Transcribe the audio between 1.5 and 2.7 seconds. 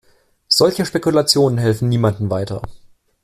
helfen niemandem weiter.